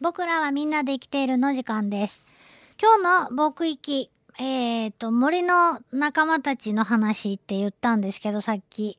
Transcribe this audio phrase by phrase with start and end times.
[0.00, 2.24] 僕らはみんなで生きているの時間です。
[2.82, 8.98] 今日の僕行き、えっ、と、森の仲間たちの話って言ったんですけど、さっき。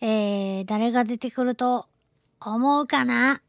[0.00, 1.86] えー、誰が出てくると
[2.40, 3.40] 思うかな？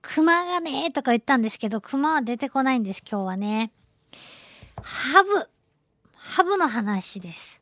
[0.00, 3.72] 熊がねとか言ったんですけど、熊は出てこないんです、今日はね。
[4.80, 5.48] ハブ。
[6.14, 7.60] ハブの話です。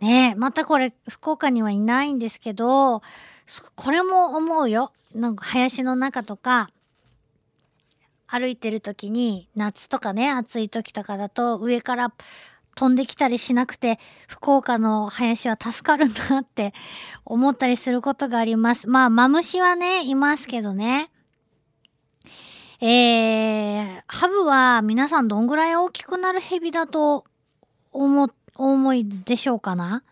[0.00, 3.02] ねえ、またこれ、福岡にはいないんですけど、
[3.74, 4.92] これも思うよ。
[5.14, 6.70] なんか林の中とか、
[8.28, 12.12] 歩いてる時に夏とかね暑い時とかだと上から
[12.76, 13.98] 飛んできたりしなくて
[14.28, 16.74] 福岡の林は助かるなって
[17.24, 18.88] 思ったりすることがあります。
[18.88, 21.10] まあマムシはねいますけどね。
[22.80, 27.24] えー、ハブは皆さんどんぐらい大きくなるヘビだと
[27.90, 30.04] 思、お思いでしょうかな？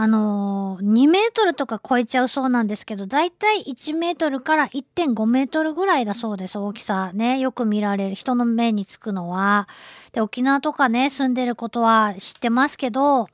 [0.00, 7.10] あのー、2メートルとか超えちゃうそうなんですけど、だいたい1メートルから1.5メートルぐらいだそうです、大きさ。
[7.14, 9.66] ね、よく見られる人の目につくのは。
[10.12, 13.28] で、沖縄とかね、住んでることは知ってますけど、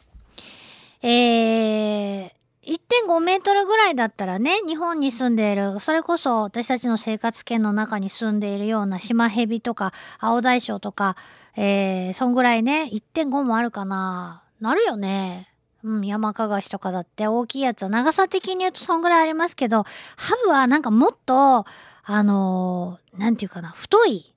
[1.02, 2.30] えー、
[2.62, 11.16] 1.5メートルぐらいだったらね、日本に住んでいる、それこそ私たちの生活圏の中に住んでいるようなシマヘビとか、青大将とか、
[11.58, 14.44] えー、そんぐらいね、1.5もあるかな。
[14.62, 15.50] なるよね。
[15.84, 19.84] うん、山かがしとかだって大きいやつは長さ的に言うとそんぐらいありますけど、
[20.16, 21.66] ハブはなんかもっと、
[22.04, 24.34] あのー、なんていうかな、太い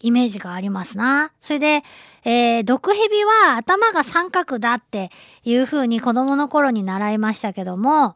[0.00, 1.32] イメージがありますな。
[1.40, 1.82] それで、
[2.24, 5.10] えー、毒蛇は頭が三角だって
[5.44, 8.14] いう風に子供の頃に習いましたけども、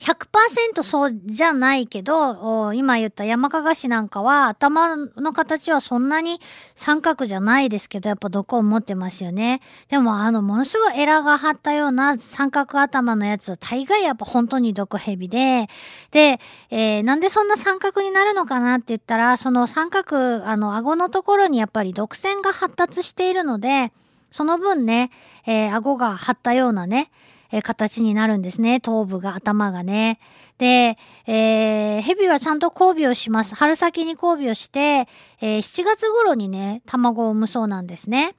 [0.00, 6.40] 100%そうじゃないけど、今言った山かがしなんかは頭の形はそんなに
[6.74, 9.60] 三角じゃないですけど、やっぱ毒を持ってますよね。
[9.88, 15.68] でもあの、ものすごいエラが張ったような三角頭のやつは大概やっぱ本当に毒蛇で、
[16.10, 23.92] で、えー、なんでそんな三角になるのかなって言ったら、その三角、あの、顎のところにやっぱり毒腺が発達しているので、
[24.30, 25.10] その分ね、
[25.46, 27.10] えー、顎が張ったようなね、
[27.56, 28.80] えー、形になるんですね。
[28.80, 30.20] 頭部が、頭がね。
[30.58, 33.54] で、えー、蛇はちゃんと交尾をします。
[33.54, 35.08] 春先に交尾をして、
[35.40, 38.36] えー、7月頃にね、卵を産むそうなんですね。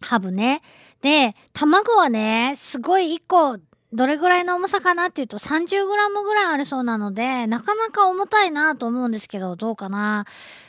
[0.00, 0.62] ハブね。
[1.02, 3.58] で、卵はね、すごい1個、
[3.92, 10.24] どれぐらいの重さかなっていうと 30g ぐらいあるそうなので、なかなか重たいなと思うんですけど、どうかな。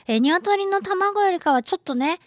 [0.08, 2.20] えー、鶏の卵よりかはちょっとね、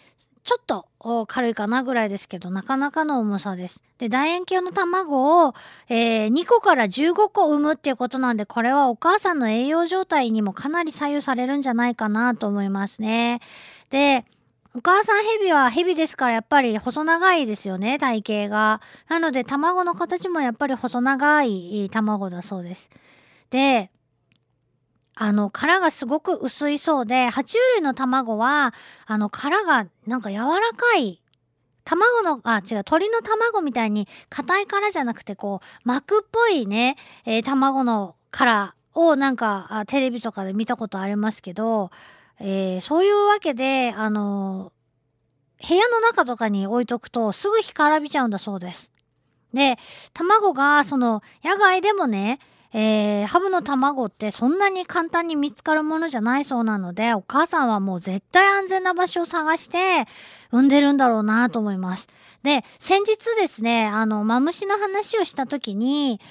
[0.43, 0.88] ちょっと
[1.27, 3.81] 軽いかなぐらいですけど、なかなかの重さです。
[3.97, 5.53] で、楕円形の卵を、
[5.87, 13.39] えー、2個から15個産むっていうことなんで、これはお母さんの栄養状態にもかなり左右されるんじゃないかなと思いますね。
[13.89, 14.25] で、
[14.75, 18.81] お母さんヘビはヘビですからやっぱり細長いですよね、体型が。
[19.07, 22.89] なので卵の形もやっぱり細長い卵だそうです。
[23.49, 23.89] で、
[25.21, 28.73] あの、殻がすごく薄いそうで、爬虫類の卵は、
[29.05, 31.21] あの、殻がなんか柔らかい。
[31.83, 41.91] 卵の、あ、違う、鳥の卵みたいに硬い殻じゃなくて、こう、膜っぽいね、えー、卵の殻をなんか、テレビとかで見たことありますけど、
[42.39, 44.71] えー、そういうわけで、あの
[45.67, 48.93] 部屋の中とかに置いとくとすぐ干からびちゃうんだそうです。
[49.53, 49.77] で、
[50.13, 52.39] 卵が、その、野外でもね、
[52.71, 60.05] えー、ハブの卵ってそんなに簡単に見つかるものじゃないそうなので、お母さんはもう絶対安全な場所を探して
[60.51, 62.07] 産んでるんだろうなと思います。
[62.43, 66.21] で、先日ですね、あの、マムシの話をした時に、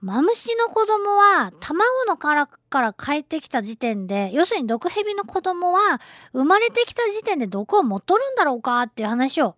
[0.00, 6.00] マムシの子供は卵の殻から帰ってきた時点で、要するに毒蛇の子供は
[6.32, 9.56] 生まれてきた時点で毒を持っとるんだろうかっていう話を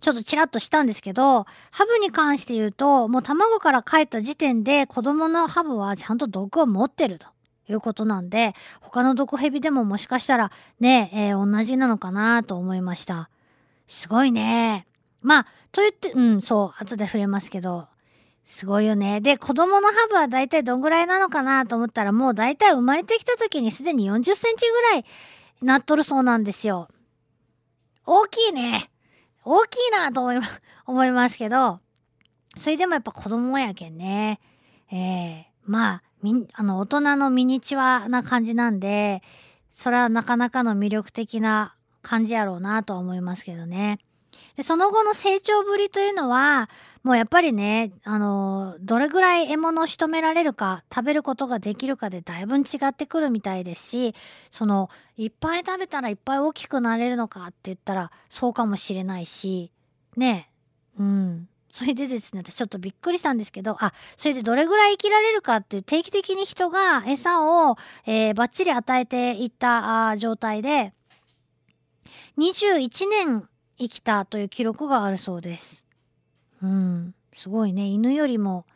[0.00, 7.26] ちょっとちらっとしたんですけど、ハブに関して言うと、もう卵から帰った時点で子供のハブはちゃんと毒を持ってると
[7.68, 13.30] いうことなんで、他の毒蛇でももしかしたらね、えー、同じなのかなと思いました。
[13.86, 14.86] すごいね。
[15.22, 17.88] まあ、と言って、うん、そう、後で触れますけど、
[18.46, 19.20] すごいよね。
[19.20, 25.04] で、子供のハブは大体どんぐらいなのかなと思ったら、もう大体生まれてきた時にすでに40センチぐらい
[25.62, 26.88] なっとるそうなんですよ。
[28.06, 28.88] 大きいね。
[29.48, 30.46] 大きいなと思いま、
[30.86, 31.78] 思いますけど、
[32.56, 34.40] それでもやっぱ子供やけんね。
[34.90, 39.22] ええー、まあ、み、あの、大人のミニチュアな感じなんで、
[39.72, 44.00] それはなかなかの魅力的な感じやろうなとは思いますけどね。
[44.56, 46.68] で、その後の成長ぶりというのは、
[47.06, 54.14] もうやっぱりね、あの、どれぐらい獲物を仕留められるか、食べることができるかでだいぶ違ってくるみたいですし、
[54.50, 59.70] その、いっぱい食べたらいっぱい大きくなれるのかって言ったら、そうかもしれないし、
[60.16, 60.50] ね、
[60.98, 70.92] うん、それでですね、私ちょっとびっくりしたんですけど、あ、それでどれぐらい生きられるかって定期的に人が餌を、えー、バッチリ与えていったあ状態で、
[72.36, 73.48] 21年
[73.78, 75.85] 生きたという記録があるそうです。
[76.62, 77.86] うん、すごいね。
[77.86, 78.66] 犬よりも、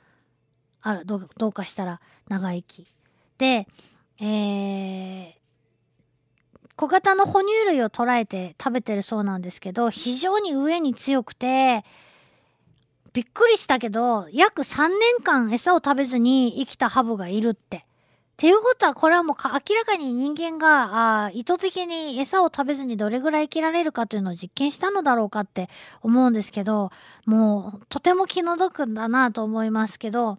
[0.82, 2.86] あら、どうかしたら長生き。
[3.38, 3.66] で、
[4.20, 5.32] えー、
[6.76, 11.84] 小型の哺乳類を捉えて食べてるそうなんですけど、非常に上に強くて、
[13.12, 17.84] びっくりしたけど、約3年間餌を食べずに生きたハブがいるって。
[18.40, 25.68] っていうことは、これはもう明らかに人間があ意図的に餌を食べずにどれぐらい生きられるかというのを実験したのだろうかって
[26.00, 26.90] 思うんですけど、
[27.26, 30.38] もうとても気の毒だなと思いますけど、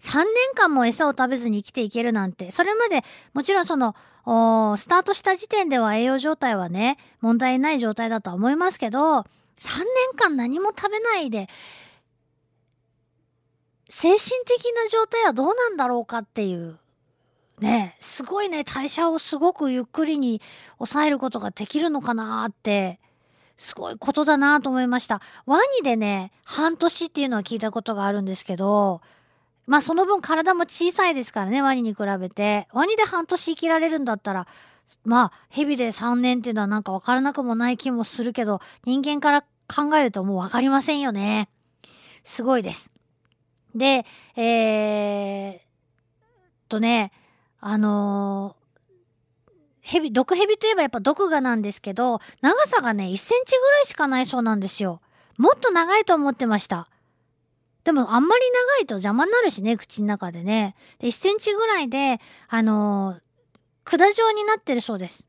[0.00, 3.96] 3年間も餌を食べずに生きていけるなんて、それまでもちろんその、
[4.76, 9.24] スタートした時点では栄養状態はね、問題ない状態だとは思いますけど、3
[9.78, 11.48] 年間何も食べないで、
[13.88, 16.78] 精神的な状態はどうなんだろうかっていう。
[17.60, 20.42] ね、すごいね、代謝をすごくゆっくりに
[20.78, 23.00] 抑えることができるのかなって、
[23.56, 25.22] すごいことだなと思いました。
[25.46, 29.00] ワニでね、半年っていうのは聞いたことがあるんですけど、
[29.66, 32.68] まあその分体も小さいですからね、ワニに比べて。
[32.72, 34.46] ワニで半年生きられるんだったら、
[35.04, 41.48] まあ、蛇で3年っていうのはなんかわからなくもない気もするけど、人間から考えるともうわかりませんよね。
[42.24, 42.90] すごいです。
[43.76, 44.06] で、
[44.36, 45.60] えー、
[46.68, 47.12] とね、
[47.60, 49.52] あのー、
[49.82, 55.00] 蛇、毒蛇といえばやっぱ毒牙なんですけど、長さがね、1センチぐらいしかないそうなんですよ。
[55.36, 56.88] もっと長いと思ってました。
[57.84, 58.44] でもあんまり
[58.78, 60.74] 長いと邪魔になるしね、口の中でね。
[60.98, 63.20] で、1センチぐらいで、あのー、
[63.84, 65.28] 管状になってるそうです。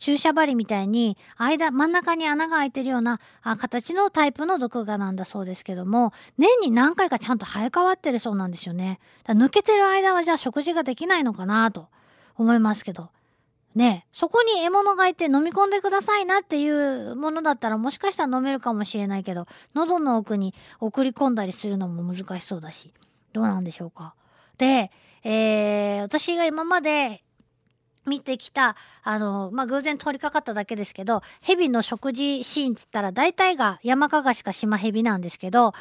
[0.00, 8.98] 注射針みたいに間真ん中に穴が開いてるようなあ形のタイプの毒牙なんだそうですけども年に何回かちゃんと生え変わってるそうなんですよね。
[9.26, 11.88] 抜けてる間はじゃあ食事ができないのかなと
[12.36, 13.10] 思いますけど
[13.74, 22.92] ねそこに獲物がいて飲み込んでくださいなっていうものだったらもしかしたら飲めるかもしれないけど喉の奥に送り込んだりするのも難しそうだし
[23.34, 24.14] どうなんでしょうか。
[24.58, 24.90] で、
[25.22, 27.22] えー、私が今まで
[28.10, 35.72] 見てきたあのまあ偶然通りかかっただけですけど蛇の食事シーンっつったら大体が山かがしか島蛇なんですけど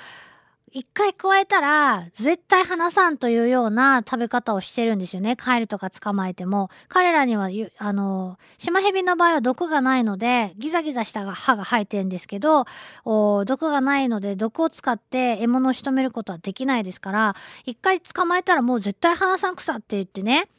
[0.71, 5.35] 一回加えたら絶対離さんというような食べ方をしてるんですよね。
[5.35, 6.69] カエルとか捕まえても。
[6.87, 12.65] 彼らには、あの、シマヘビの場合は毒がないので、ギザギザした歯が生えてるんですけど、
[13.03, 17.35] 毒がないので、毒を使って獲物を仕留めることはできないですから、
[17.65, 20.49] 一回捕まえたらもう絶対離さんくさって言ってね、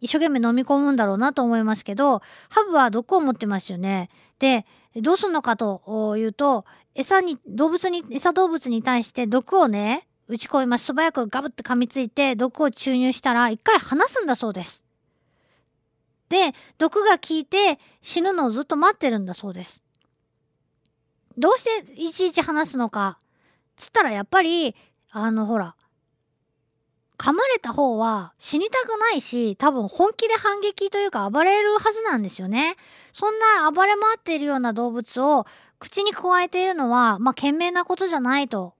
[0.00, 2.20] 一生懸命飲み込むんだろうなと思いますけど、
[2.50, 4.10] ハブは毒を持ってますよね。
[4.38, 4.66] で、
[4.96, 6.64] どうすんのかというと、
[6.94, 10.86] 餌に、動物に、餌動物に対して毒をね、打ち込みます。
[10.86, 14.84] 素早くガブって噛みついて毒を注入したら一回離すんだそうです。
[16.28, 19.82] で、毒が効いて死ぬのをずっと待ってるんだそうです。
[21.38, 23.18] どうしていちいち話すのか。
[23.76, 24.74] つったらやっぱり、
[25.10, 25.76] あのほら、
[27.18, 32.76] 噛まれた方は死にたくないし、多分本気で反撃というか暴れるはずなんですよね。
[33.12, 35.46] そんな暴れ回っているような動物を
[35.78, 38.74] 口に加えているのは、まあ、賢明なことじゃないと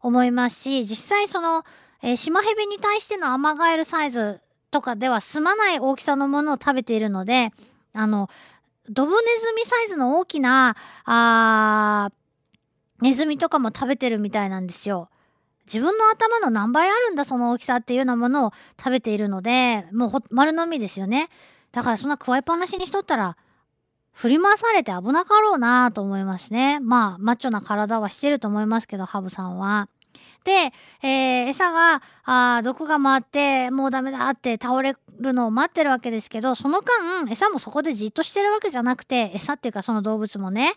[0.00, 1.64] 思いますし、実際その、
[2.02, 4.40] えー、シマヘビに対してのアマガエルサイズ
[4.70, 7.50] とかでは済まない大きさのものを食べているので、
[7.92, 8.28] あの、
[8.88, 12.10] ドブネズミサイズの大きな、あ
[13.00, 15.08] ネズミとかも食べてるみたいなんですよ。
[15.72, 21.28] 自分の頭の何倍あるんだその大きさっていうようなものを食べているのでもう丸飲みですよね
[21.72, 23.36] だからそんな加えっぱなしにしとったら
[24.12, 29.88] 振り回されて危なかろうなと思いますねまあマッチョな体はしてると思いますけどハブさんは。
[30.44, 30.72] で、
[31.02, 40.74] えー、餌があ毒が回ってもうダメだって倒れるのを待ってるわけですけどその間餌もそこでじっとしてるわけじゃなくて餌っていうかその動物もね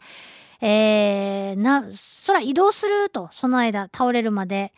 [0.61, 4.71] えー、な、そら移動すると、その間、倒れるまで。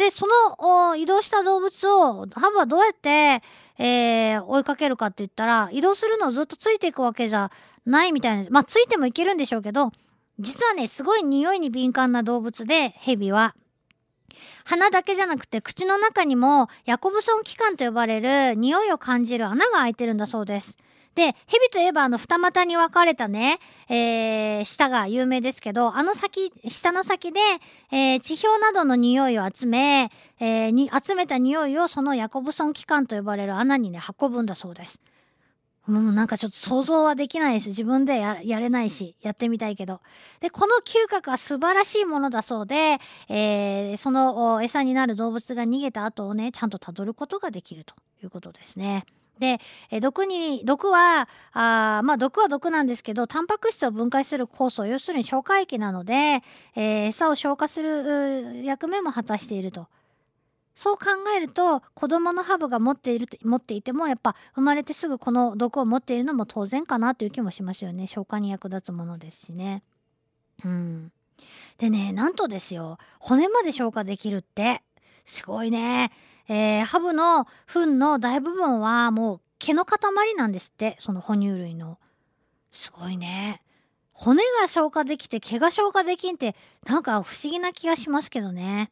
[0.00, 3.42] で、その移動した動物を、ハブはどうやって、
[3.76, 7.50] えー、追いかけるかって言ったら、移動するのをずっとついていくわけじゃ
[7.84, 8.48] ないみたいな。
[8.48, 9.92] まあ、ついてもいけるんでしょうけど、
[10.38, 13.54] 実はね、すごい匂いに敏感な動物で、ヘビは。
[14.64, 20.78] 鼻だけじゃなくて口の中にもヤコブソン器官と呼ばれる匂いを感じる穴が開いてるんだそうです。
[21.14, 27.40] で、蛇といえばあの二股に分かれたね、えー、舌が有名ですけど、あの先、下の先で、
[27.90, 35.00] えー、地表などの匂いを集め、えー、に集めた匂いをそのヤコブソン器官と呼ばれる穴にね、運ぶんだそうです。
[35.86, 37.70] もうなんかちょっと想像はできないです。
[37.70, 40.00] 自分でややれないし、やってみたいけど。
[40.40, 42.98] で、この嗅覚は素晴らしいものだそうで、
[43.28, 49.04] えー、その餌になる動物が逃げた後をね、ちゃんと辿ることができるということですね。
[49.40, 49.58] で、
[49.90, 56.42] え毒に、毒は、あまあ毒は毒なんですけど、タンパク質を分解する酵素、要するに消化液なので、
[56.76, 59.88] えー、餌を消化する役目も果たしていると。
[60.76, 61.06] そう考
[61.36, 69.82] えると子供のハブが持っている持っていてもやっぱ生まれてすぐこの毒を持っているのも当然かなという気もしますよね消化に役立つものですしね。
[70.64, 71.12] うん、
[71.76, 74.82] でねなんとですよ骨まで消化できるって
[75.26, 76.12] すごいね。
[76.52, 80.00] えー、ハブの糞の大部分はもう毛の塊
[80.36, 82.00] なんですってその哺乳類の。
[82.72, 83.62] すごいね。
[84.12, 88.90] 骨が消化できて毛が消化できんってなんか不思議な気がしますけどね。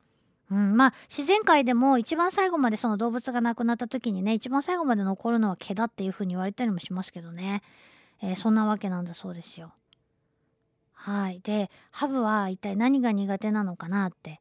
[0.53, 7.63] うん、まあ自然界でも一番最後までその動物が亡くなった時にね一番最後まで残るのは毛だっていうふうに言われたりもしますけどね、
[8.23, 9.73] えー、そんなわけなんだそうですよ。
[10.93, 14.41] はいでハブは一体何が苦手なのかなって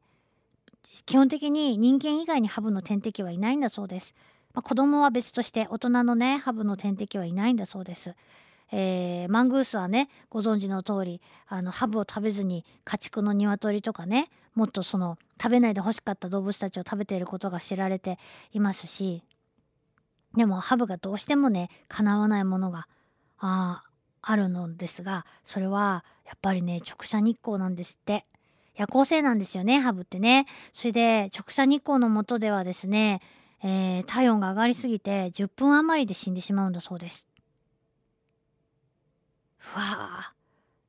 [1.06, 4.14] 基本的に人間以外にハブの天敵はいないんだそうです。
[4.54, 8.14] まあ、子供は別として大人のねハブの天敵はいないんだそうです。
[8.70, 18.18] えー、マングースはねご存知の通りあのハブを食べずに家畜の鶏とかねもっとその食べないで欲しかった動物たちを食べていることが知られて
[18.52, 19.22] いますし
[20.36, 22.88] でもハブがどうしてもね叶わないものが
[23.38, 23.84] あ
[24.20, 28.24] あるのですがそれはやっぱりね直射日光なんですって
[28.78, 30.46] 夜行性なんですよねハブってね。
[30.72, 33.20] それで直射日光の下ではですね、
[33.62, 37.28] えー、体温が上がりすぎて10分余りで死んでしまうんだそうです。
[39.56, 40.32] ふわ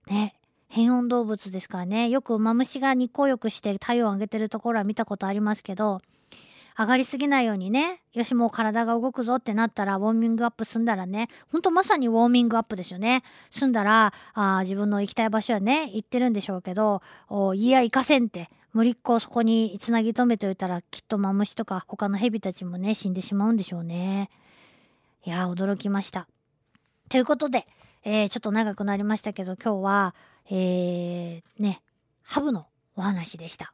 [0.07, 0.13] ー。
[0.13, 0.35] ね。
[0.67, 2.09] 変温動物ですからね。
[2.09, 6.01] よくマムシが日光浴して体温を上げてるところは見たことありますけど
[6.79, 8.01] 上がりすぎないようにね。
[8.13, 11.27] よしもう体が動くぞってなったらウォーミングアップ済んだらね。
[11.51, 13.23] ほんとまさにウォーミングアップですよね。
[13.51, 17.01] 済んだらあ自分の行きたい場所はね行ってるんでしょうけど
[17.53, 18.49] いや行かせんって。
[18.71, 24.29] 無理っこそこにつなぎ止めておいたらきっとマムシとか他のヘビたちもね死んでしまうんでしょうね。
[25.25, 26.27] いや驚きました。
[27.09, 27.65] ということで
[28.03, 30.15] えー、ちょっと長くなりましたけど今日は、
[30.49, 31.81] えー、ね、
[32.23, 33.73] ハブのお話でした。